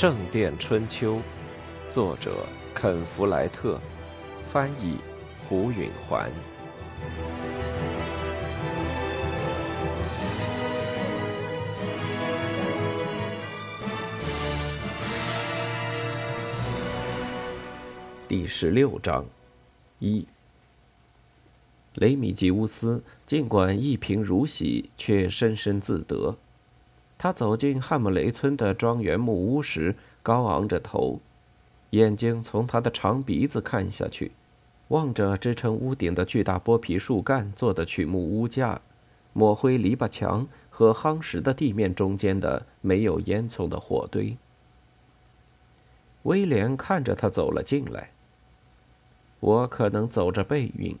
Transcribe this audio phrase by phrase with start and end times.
[0.00, 1.16] 圣殿春秋》，
[1.90, 3.80] 作者肯·弗莱特，
[4.46, 4.96] 翻译
[5.48, 6.30] 胡允环。
[18.28, 19.26] 第十六章，
[19.98, 20.24] 一。
[21.94, 26.36] 雷米吉乌斯尽管一贫如洗，却深深自得。
[27.18, 31.20] 他走进汉姆雷村的庄园木屋时，高昂着头，
[31.90, 34.30] 眼睛从他的长鼻子看下去，
[34.88, 38.80] 望着支撑屋顶的巨大剥皮树干做的曲木屋架、
[39.32, 44.36] 抹灰篱笆墙和夯实的地面中间的没有烟囱的火堆。
[46.22, 48.10] 威廉看着他走了进来。
[49.40, 50.96] 我可能走着背运。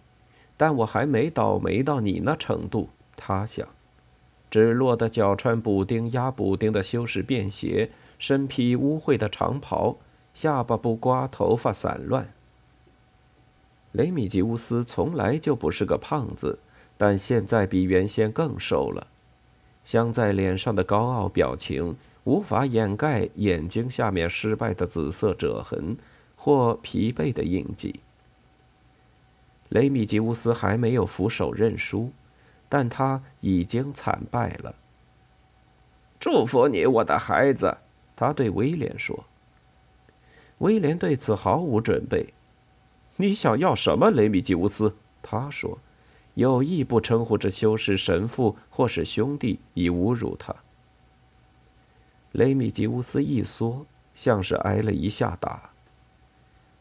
[0.60, 3.68] 但我还没倒霉到你那程度，他想。
[4.50, 9.96] 只落得脚穿补丁压补丁的修士便鞋，身披污秽的长袍，
[10.32, 12.32] 下巴不刮，头发散乱。
[13.92, 16.58] 雷米吉乌斯从来就不是个胖子，
[16.96, 19.06] 但现在比原先更瘦了。
[19.84, 25.96] 镶在脸上的高傲表情无法掩盖眼睛下面失败的紫色褶痕
[26.36, 28.00] 或疲惫的印记。
[29.70, 32.10] 雷米吉乌斯还没有俯首认输，
[32.68, 34.74] 但他已经惨败了。
[36.20, 37.78] 祝福你，我的孩子，
[38.16, 39.24] 他对威廉说。
[40.58, 42.34] 威廉对此毫无准备。
[43.16, 44.94] 你想要什么，雷米吉乌斯？
[45.22, 45.78] 他说，
[46.34, 50.54] 有意不称呼这修士神父或是兄弟，以侮辱他。
[52.32, 55.70] 雷米吉乌斯一缩，像是挨了一下打。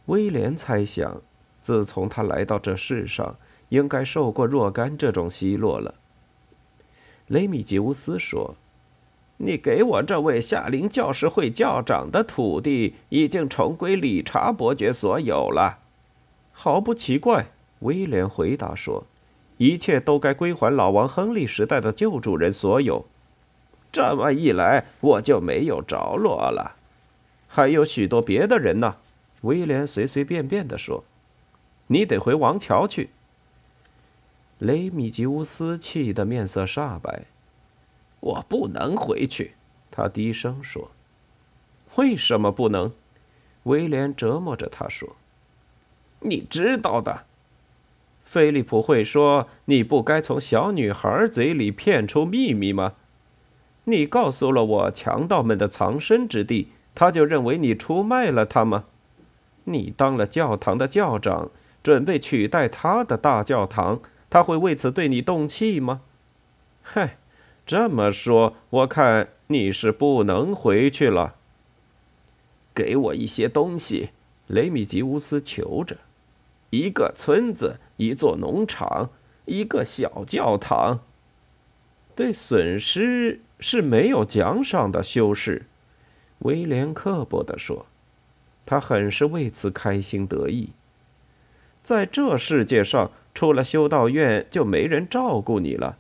[0.07, 1.21] 威廉猜想。
[1.59, 3.35] 自从他来到这世上，
[3.69, 5.95] 应该受过若干这种奚落了。
[7.27, 8.55] 雷米吉乌斯说
[9.37, 15.79] ：“你给我这位夏林教士会教长的土地，已经重归理查伯爵所有了。”
[16.53, 17.47] 毫不奇怪，
[17.79, 19.05] 威廉回答说
[19.57, 23.05] ：“一切都该归还老王亨利时代的旧主人所有。
[23.91, 26.75] 这么一来，我就没有着落了。
[27.47, 28.95] 还有许多别的人呢。”
[29.41, 31.03] 威廉随随便便地说。
[31.89, 33.11] 你得回王桥去。
[34.59, 37.25] 雷米吉乌斯气得面色煞白。
[38.19, 39.53] 我不能回去，
[39.91, 40.91] 他低声说。
[41.95, 42.91] 为什么不能？
[43.63, 45.15] 威廉折磨着他说。
[46.21, 47.25] 你知道的，
[48.23, 52.93] 菲利普会说你不该从小女孩嘴里骗出秘密吗？
[53.83, 58.85] 你告诉了我强盗们的藏身之地，他就认为你出卖了他吗？
[59.65, 61.51] 你当了教堂的教长。
[61.83, 66.01] 准备取代他的大教堂，他会为此对你动气吗？
[66.81, 67.17] 嗨，
[67.65, 71.35] 这么说，我看你是不能回去了。
[72.73, 74.09] 给我一些东西，
[74.47, 75.97] 雷米吉乌斯求着。
[76.69, 79.09] 一个村子，一座农场，
[79.45, 80.99] 一个小教堂。
[82.15, 85.65] 对损失是没有奖赏的，修士。
[86.39, 87.85] 威廉刻薄地说，
[88.65, 90.71] 他很是为此开心得意。
[91.83, 95.99] 在这世界上，出了修道院，就没人照顾你了。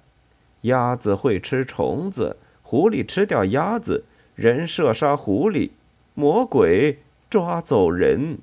[0.61, 5.69] 鸭子会吃虫子，狐狸吃掉鸭子，人射杀狐狸，
[6.15, 6.97] 魔鬼
[7.29, 8.39] 抓走人。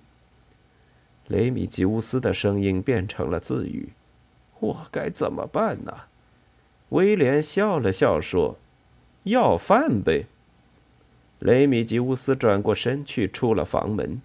[1.26, 3.88] 雷米吉乌斯的声音变成了自语
[4.60, 5.92] ：“我该怎么办呢？”
[6.90, 8.56] 威廉笑了笑说
[9.24, 10.26] ：“要饭呗。”
[11.40, 14.22] 雷米吉乌斯转过身去，出了房门。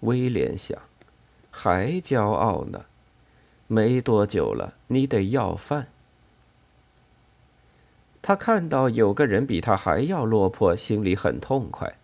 [0.00, 0.78] 威廉想。
[1.50, 2.86] 还骄傲呢？
[3.72, 5.86] 没多久了，你得要饭。
[8.20, 11.94] 他看到有个人比他还要落魄，心里很痛快。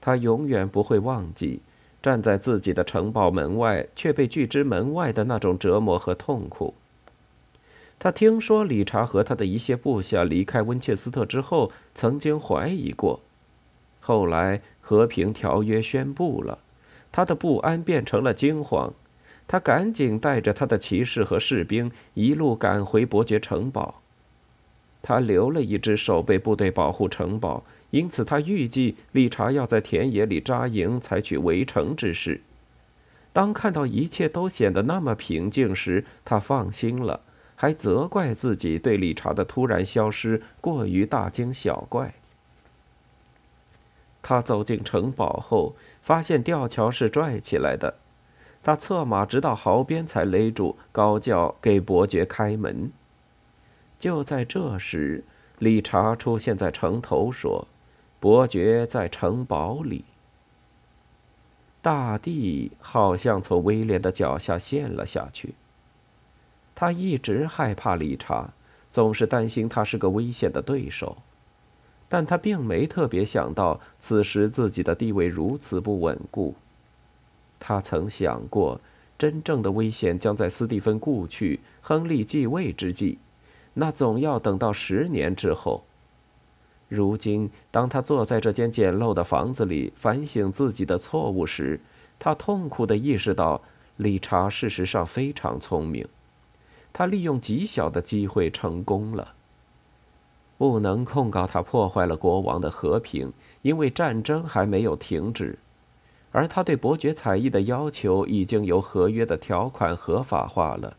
[0.00, 1.60] 他永远不会忘记
[2.00, 6.72] 站在自己的城堡门外却被拒之门外的那种折磨和痛苦。
[7.98, 13.20] 他听说理查和他的一些部下离开温切斯特之后，曾经怀疑过，
[14.00, 16.58] 后来和平条约宣布了。
[17.12, 18.94] 他的不安变成了惊慌，
[19.46, 24.00] 他赶紧带着他的骑士和士兵一路赶回伯爵城堡。
[25.02, 32.40] 他留了一支守备部队保护城堡，因此他预计理查要在田野里扎营，采取围城之势。
[33.32, 37.20] 当看到一切都显得那么平静时，他放心了，
[37.56, 42.14] 还责怪自己对理查的突然消失过于大惊小怪。
[44.22, 47.96] 他走进城堡后，发现吊桥是拽起来的。
[48.62, 52.90] 他策马直到壕边才勒住，高叫给伯爵开门。
[53.98, 55.24] 就在这时，
[55.58, 57.66] 理查出现在城头，说
[58.20, 60.04] ：“伯爵在城堡里。
[61.80, 65.54] 大地好像从威廉的脚下陷了下去。
[66.74, 68.50] 他一直害怕理查，
[68.90, 71.16] 总是担心他是个危险的对手，
[72.08, 76.54] 但他并没特别想到此时自己的地位如此不稳固。
[77.64, 78.80] 他曾想过，
[79.16, 83.18] 真正的危险将在斯蒂芬故去、亨利继位之际，
[83.74, 85.84] 那总要等到十年之后。
[86.88, 91.78] 如今，当他坐在这间简陋的房子里反省自己的错误时，
[92.18, 93.62] 他痛苦地意识到，
[93.96, 96.04] 理查事实上非常聪明，
[96.92, 99.34] 他利用极小的机会成功了。
[100.58, 103.32] 不能控告他破坏了国王的和平，
[103.62, 105.58] 因为战争还没有停止，
[106.32, 110.96] 而他对伯爵才艺的要求已经由合约的条款合法化了。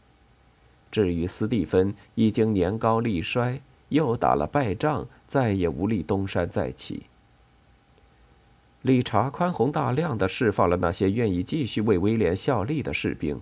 [0.92, 3.60] 至于斯蒂芬，已经年高力衰。
[3.90, 7.04] 又打了败仗，再也无力东山再起。
[8.82, 13.40] 理查宽宏大量的释放了那些愿意继续为威廉效力的士兵。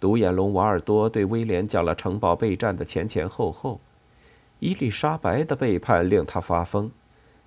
[0.00, 3.78] 独眼龙瓦尔多对威廉讲了城堡备战的前前后后。
[4.60, 6.90] 伊丽莎白的背叛令他发疯，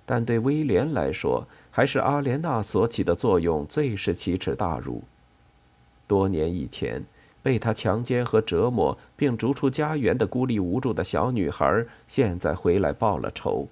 [0.06, 5.02] 但对威廉来说，还是阿莲娜所起的作用最是奇耻大辱。
[6.06, 7.02] 多年以前。
[7.44, 13.68] 被他强奸和折磨，并逐出家园的孤立无助的小女孩，现在回来报了仇。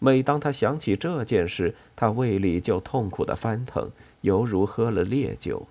[0.00, 3.92] 每当他想起这件事，他胃里就痛苦的翻腾，
[4.22, 5.68] 犹如喝了烈酒。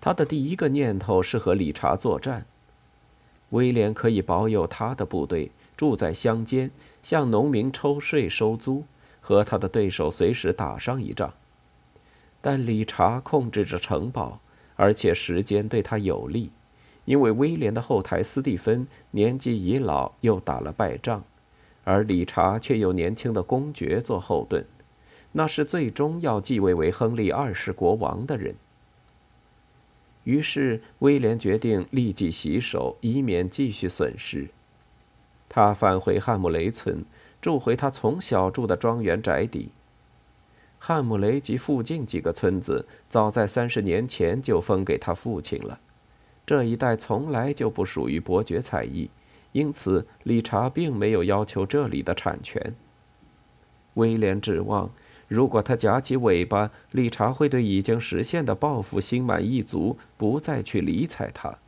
[0.00, 2.46] 他的第一个念头是和理查作战。
[3.50, 6.70] 威廉可以保有他的部队，住在乡间，
[7.02, 8.84] 向农民抽税收租，
[9.22, 11.32] 和他的对手随时打上一仗。
[12.42, 14.42] 但理查控制着城堡。
[14.80, 16.52] 而且时间对他有利，
[17.04, 21.24] 因为威廉的后台斯蒂芬年纪已老，又打了败仗，
[21.82, 24.64] 而理查却有年轻的公爵做后盾，
[25.32, 28.54] 那是最终要继位为亨利二世国王的人。
[30.22, 34.48] 于是威廉决定立即洗手，以免继续损失。
[35.48, 37.04] 他返回汉姆雷村，
[37.40, 39.70] 住回他从小住的庄园宅邸。
[40.78, 45.80] 汉姆雷及附近几个村子，早在三十年前就封给他父亲了。
[46.46, 49.10] 这一带从来就不属于伯爵采邑，
[49.52, 52.74] 因此理查并没有要求这里的产权。
[53.94, 54.90] 威廉指望，
[55.26, 61.58] 如果他夹起尾巴，理查会对已经实现的报复心满意足，不再去理睬他。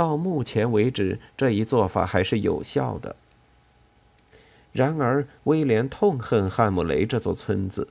[0.00, 3.16] 到目前为止，这一做法还是有效的。
[4.72, 7.86] 然而，威廉痛恨汉姆雷这座村子。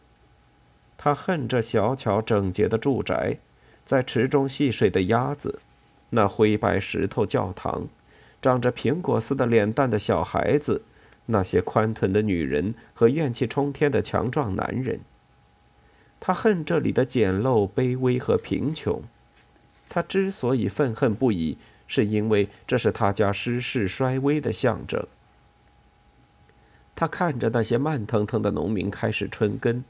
[0.98, 3.38] 他恨这小巧整洁的住宅，
[3.86, 5.60] 在池中戏水的鸭子，
[6.10, 7.88] 那灰白石头教堂，
[8.42, 10.82] 长着苹果似的脸蛋的小孩子，
[11.28, 15.02] 那些宽臀的女人和怨气冲天的强壮男人。
[16.20, 19.00] 他恨这里的简陋、卑微和贫穷。
[19.88, 21.60] 他之所以愤恨不已，
[21.90, 25.06] 是因为这是他家失势衰微的象征。
[26.96, 29.84] 他看着那些慢腾腾的农民开始春耕。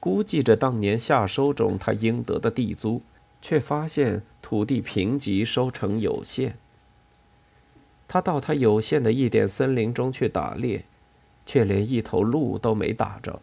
[0.00, 3.00] 估计着当年夏收中他应得的地租，
[3.40, 6.58] 却发现土地贫瘠，收成有限。
[8.06, 10.84] 他到他有限的一点森林中去打猎，
[11.46, 13.40] 却连一头鹿都没打着。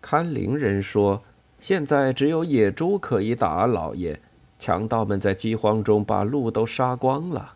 [0.00, 1.24] 看林人说，
[1.58, 4.20] 现在只有野猪可以打，老爷，
[4.58, 7.54] 强盗们在饥荒中把鹿都杀光了。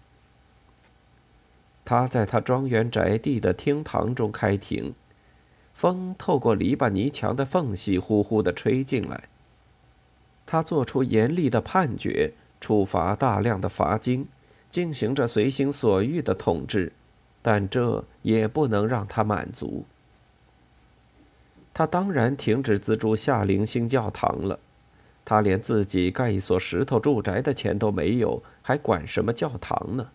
[1.85, 4.95] 他在他庄园宅地的厅堂中开庭。
[5.75, 9.25] 风透过篱笆泥墙的缝隙，呼呼地吹进来。
[10.45, 14.29] 他做出严厉的判决，处罚大量的罚金，
[14.71, 16.93] 进行着随心所欲的统治，
[17.41, 19.87] 但这也不能让他满足。
[21.73, 24.59] 他当然停止资助夏灵星教堂了。
[25.25, 30.11] 他连自己盖一所石头住宅的钱都没有，还管什么教堂呢？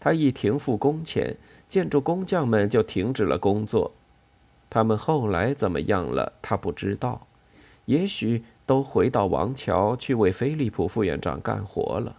[0.00, 1.36] 他一停付工钱，
[1.68, 3.92] 建筑工匠们就停止了工作。
[4.70, 6.32] 他们后来怎么样了？
[6.40, 7.26] 他不知道，
[7.84, 12.16] 也许都回到王桥去为菲利普副院长干活了。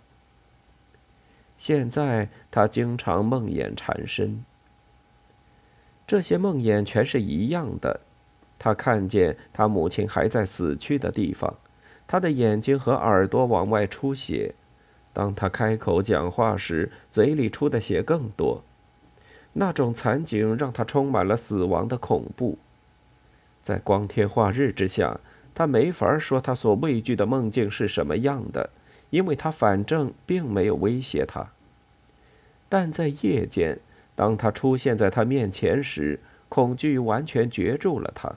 [1.58, 4.46] 现在他经常梦魇缠身，
[6.06, 8.02] 这些梦魇全是一样的。
[8.60, 11.56] 他看见他母亲还在死去的地方，
[12.08, 14.56] 他的眼睛和耳朵往外出血，
[15.12, 18.64] 当他开口讲话时，嘴里出的血更多。
[19.54, 22.58] 那种惨景让他充满了死亡的恐怖，
[23.64, 25.20] 在光天化日之下，
[25.54, 28.70] 他没法说他所畏惧的梦境是什么样的，
[29.10, 31.52] 因为他反正并没有威胁他。
[32.70, 33.80] 但在夜间，
[34.16, 38.36] 当他出现在他面前时，恐惧完全攫住了他，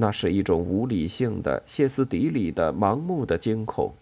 [0.00, 3.92] 那是一种无理性的、歇斯底里的、盲目的惊恐。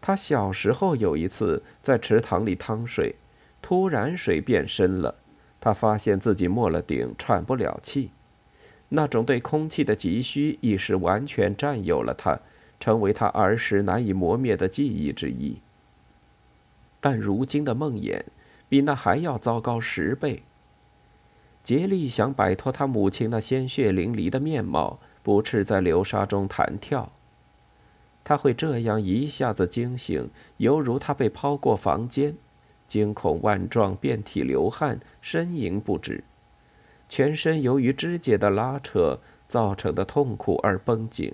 [0.00, 3.14] 他小时候有一次在池塘里趟水，
[3.60, 5.14] 突然水变深了，
[5.60, 8.10] 他发现自己没了顶，喘不了气。
[8.88, 12.40] 那种对空气的急需已是完全占有了他，
[12.80, 15.58] 成为他儿时难以磨灭的记忆之一。
[17.00, 18.22] 但如今的梦魇，
[18.68, 20.42] 比那还要糟糕十倍。
[21.64, 27.12] 杰利想摆脱他母亲那鲜血淋漓的面貌，不斥在流沙中弹跳。
[28.24, 32.34] 他会这样一下子惊醒，犹如他被抛过房间，
[32.86, 36.24] 惊恐万状，遍体流汗，呻吟不止，
[37.08, 41.32] 全身由于肢解的拉扯造成的痛苦而绷紧。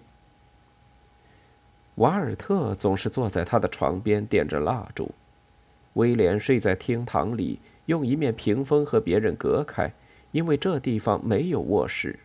[1.96, 5.10] 瓦尔特总是坐在他的床边点着蜡烛，
[5.94, 9.92] 威廉睡在厅堂里，用一面屏风和别人隔开，
[10.32, 12.18] 因为这地方没有卧室。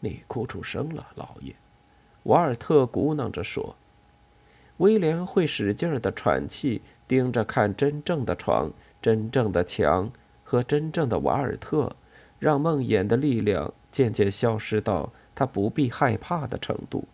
[0.00, 1.54] 你哭出声了，老爷。
[2.24, 3.76] 瓦尔特鼓囊着说
[4.78, 10.10] ：“威廉会使劲儿的喘气，盯着看真正的床、真正的墙
[10.42, 11.94] 和真正的瓦尔特，
[12.38, 17.06] 让梦魇的力量渐渐消失到他不必害怕的程度。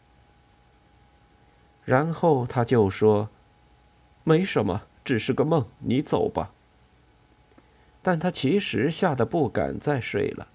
[1.84, 3.28] 然后他就说
[4.22, 6.52] ：‘没什么，只是个梦，你走吧。’
[8.02, 10.48] 但他其实吓得不敢再睡了。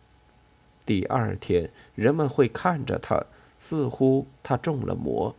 [0.86, 3.26] 第二天，人们会看着他。”
[3.58, 5.34] 似乎他中了魔。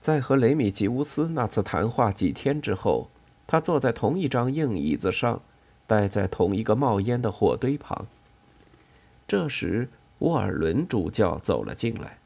[0.00, 3.08] 在和雷米吉乌斯那次谈话几天之后，
[3.46, 5.42] 他坐在同一张硬椅子上，
[5.86, 8.06] 待在同一个冒烟的火堆旁。
[9.28, 9.88] 这时，
[10.20, 12.18] 沃尔伦主教走了进来。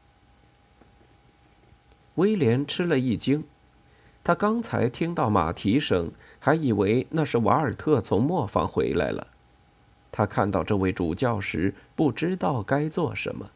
[2.15, 3.43] 威廉吃了一惊，
[4.23, 9.27] 他刚才听到马蹄声，还以为那是瓦尔特从磨坊回来了。
[10.11, 13.49] 他看到这位主教时，不知道该做什么。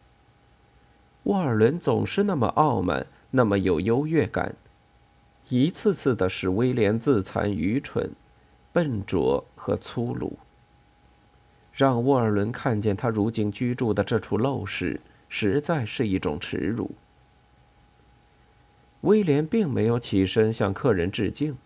[1.23, 4.55] 沃尔伦总是那么傲慢，那么有优越感，
[5.49, 8.11] 一次次的使威廉自惭愚蠢、
[8.71, 10.37] 笨拙和粗鲁。
[11.71, 16.91] 让沃尔伦看见他如今居住的这处陋室，实在是一种耻辱。
[19.03, 21.57] 威廉并没有起身向客人致敬。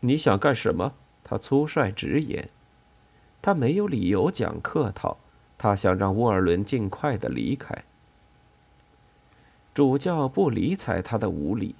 [0.00, 0.92] 你想干什么？
[1.24, 2.48] 他粗率直言。
[3.40, 5.16] 他没有理由讲客套，
[5.56, 7.84] 他想让沃尔伦尽快的离开。
[9.72, 11.74] 主教不理睬他的无礼。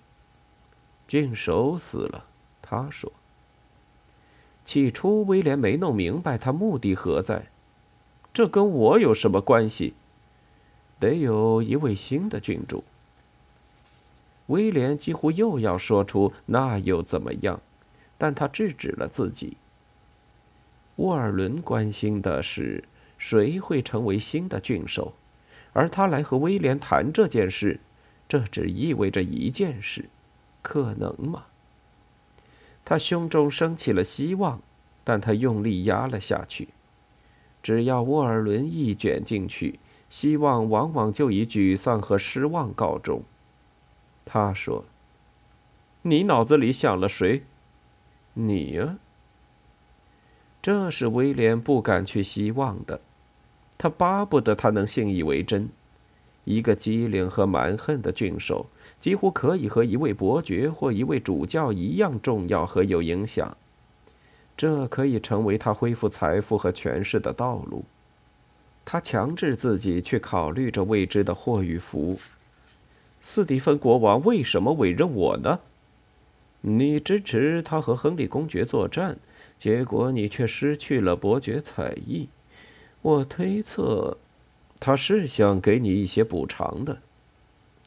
[1.06, 2.24] 郡守死了，
[2.62, 3.12] 他说。
[4.64, 7.46] 起初，威廉没弄明白他目的何在。
[8.32, 9.94] 这跟我有什么关系？
[10.98, 12.84] 得有一位新的郡主。
[14.48, 17.62] 威廉几乎又要说出那又怎么样，
[18.18, 19.56] 但他制止了自己。
[20.96, 22.84] 沃尔伦关心的是
[23.16, 25.14] 谁会成为新的郡守，
[25.72, 27.80] 而他来和威廉谈这件事。
[28.28, 30.10] 这只意味着一件事，
[30.60, 31.44] 可能吗？
[32.84, 34.60] 他胸中升起了希望，
[35.02, 36.68] 但他用力压了下去。
[37.62, 39.78] 只要沃尔伦一卷进去，
[40.10, 43.22] 希望往往就以沮丧和失望告终。
[44.30, 44.84] 他说
[46.02, 47.44] ：“你脑子里想了谁？
[48.34, 48.98] 你呀。”
[50.60, 53.00] 这是威廉不敢去希望的，
[53.78, 55.70] 他巴不得他能信以为真。
[56.44, 58.66] 一个机灵和蛮横的郡守，
[59.00, 63.56] 几乎可以和一位伯爵或一位主教一样重要和有影响。
[64.56, 67.82] 这可以成为他恢复财富和权势的道路。
[68.84, 72.18] 他强制自己去考虑这未知的祸与福。
[73.20, 75.60] 斯蒂芬国王为什么委任我呢？
[76.60, 79.18] 你支持他和亨利公爵作战，
[79.58, 82.28] 结果你却失去了伯爵才艺。
[83.02, 84.18] 我推测。
[84.80, 87.00] 他是想给你一些补偿的，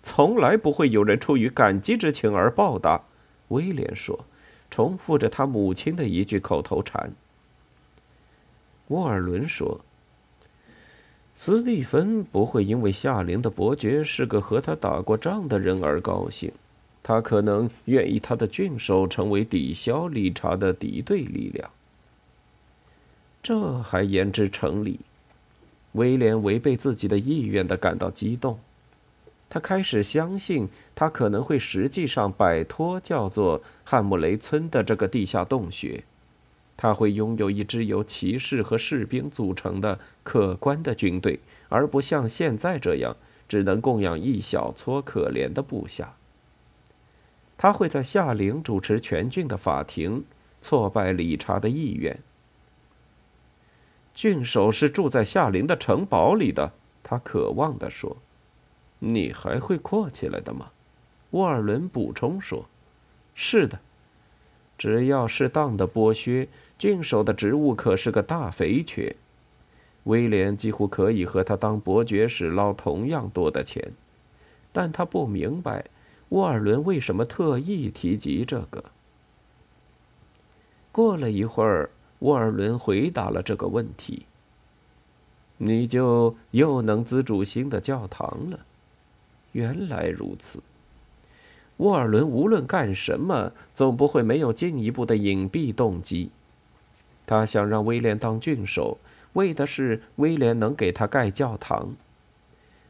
[0.04, 3.02] 从来不会有人出于感激之情而报答。”
[3.48, 4.26] 威廉说，
[4.70, 7.14] 重复着他母亲的一句口头禅。
[8.90, 9.80] 沃尔伦说
[11.36, 16.52] ：“斯蒂芬不会因为夏灵的伯爵是个和他打过仗的人而高兴，
[17.02, 21.70] 他可能愿意他的郡守成为抵消理查的敌对力量。
[23.42, 25.00] 这还言之成理。”
[25.94, 28.58] 威廉违背自己的意愿的感到激动，
[29.50, 36.02] 他开始相信他可能会实际上摆脱叫做汉姆雷村的这个地下洞穴，
[36.82, 43.16] 他会拥有一支由骑士和士兵组成的可观的军队，而不像现在这样
[43.48, 46.16] 只能供养一小撮可怜的部下。
[47.56, 50.24] 他会在夏陵主持全郡的法庭，
[50.60, 52.18] 挫败理查的意愿。
[54.16, 56.72] 郡守是住在夏林的城堡里的，
[57.04, 58.18] 他渴望地说。
[58.98, 60.72] 你还会阔起来的吗？
[61.30, 62.66] 沃尔伦补充说
[63.36, 63.80] ：“是的，
[64.80, 66.48] 只要适当的剥削，
[66.82, 69.16] 郡守的职务可是个大肥缺。
[70.06, 73.94] 威廉几乎可以和他当伯爵时捞同样多的钱，
[74.72, 75.86] 但他不明白
[76.30, 78.84] 沃尔伦为什么特意提及这个。”
[80.92, 84.26] 过了一会儿，沃尔伦回答了这个问题
[85.60, 88.60] ：“你就又能资助新的教堂了。”
[89.54, 90.60] 原来如此。
[91.78, 96.32] 沃尔伦无论干什么，总不会没有进一步的隐蔽动机。
[97.25, 98.98] 他想让威廉当郡守，
[99.34, 101.96] 为的是威廉能给他盖教堂。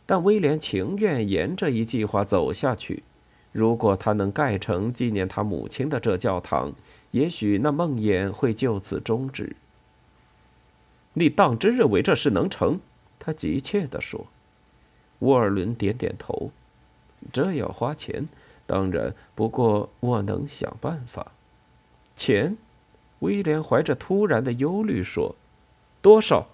[0.06, 3.04] 但威廉情愿沿着一计划走下去。
[3.52, 6.74] 如果他能盖成纪念他母亲的这教堂，
[7.12, 9.56] 也许那梦魇会就此终止。
[11.14, 12.80] 你当真认为这事能成？
[13.20, 14.28] 他急切地说。
[15.20, 16.52] 沃尔伦点点头，
[17.32, 18.28] 这要花钱，
[18.66, 21.34] 当然，不过我能想办法。
[22.16, 22.58] 钱，
[23.22, 25.36] 威廉怀着突然的忧虑说
[26.00, 26.48] ：“多少？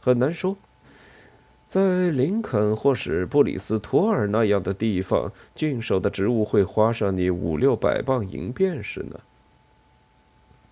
[0.00, 0.56] 很难说。
[1.68, 9.20] 在林肯或是布里斯托尔那样的地方，郡守的职务会花上你五六百磅银便是呢。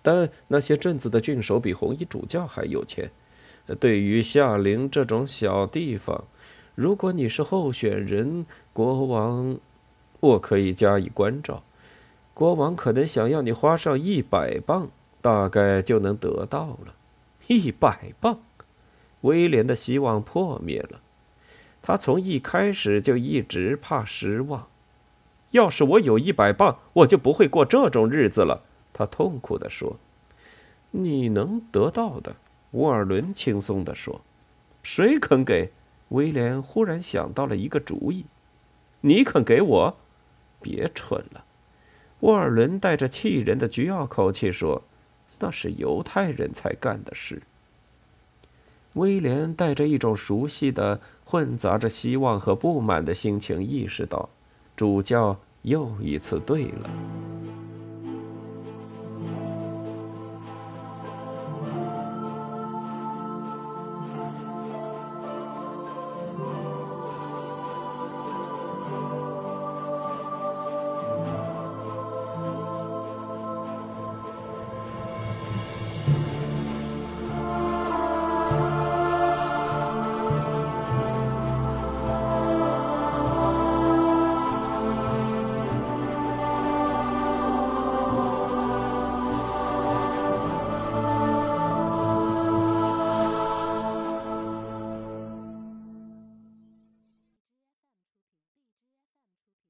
[0.01, 3.09] 但那些镇子的郡守比红衣主教还有钱。
[3.79, 6.25] 对于夏林这种小地方。”
[6.75, 9.57] 如果你是候选人，国王，
[10.19, 11.63] 我可以加以关照。
[12.35, 14.89] 国王可能想要你花上一百磅，
[15.21, 16.93] 大概就能得到了。
[17.47, 18.41] 一百磅，
[19.21, 20.99] 威廉的希望破灭了。
[21.81, 24.67] 他从一开始就一直怕失望。
[25.51, 28.63] 要是我有一百磅，我就不会过这种日子了。
[28.91, 29.97] 他痛苦地说
[30.91, 32.35] ：“你能得到的。”
[32.71, 34.19] 沃尔伦轻松地说
[34.83, 35.71] ：“谁肯给？”
[36.09, 38.25] 威廉忽然想到了一个主意
[38.99, 39.95] ：“你肯给我？
[40.61, 41.45] 别蠢了。”
[42.25, 44.81] 沃尔伦带着气人的倨傲口气说
[45.37, 47.43] ：“那是犹太人才干的事。”
[48.93, 54.27] 威廉带着一种熟悉的、混杂着希望和不满的心情，意识到
[54.75, 56.89] 主教又一次对了。